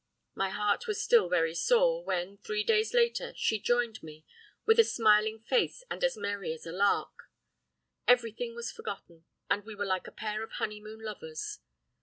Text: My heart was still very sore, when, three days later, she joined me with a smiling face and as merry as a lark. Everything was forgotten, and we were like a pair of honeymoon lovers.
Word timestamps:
My 0.33 0.49
heart 0.49 0.87
was 0.87 0.99
still 0.99 1.29
very 1.29 1.53
sore, 1.53 2.03
when, 2.03 2.39
three 2.39 2.63
days 2.63 2.91
later, 2.91 3.33
she 3.35 3.59
joined 3.59 4.01
me 4.01 4.25
with 4.65 4.79
a 4.79 4.83
smiling 4.83 5.37
face 5.41 5.83
and 5.91 6.03
as 6.03 6.17
merry 6.17 6.51
as 6.55 6.65
a 6.65 6.71
lark. 6.71 7.29
Everything 8.07 8.55
was 8.55 8.71
forgotten, 8.71 9.25
and 9.47 9.63
we 9.63 9.75
were 9.75 9.85
like 9.85 10.07
a 10.07 10.11
pair 10.11 10.41
of 10.41 10.53
honeymoon 10.53 11.01
lovers. 11.01 11.59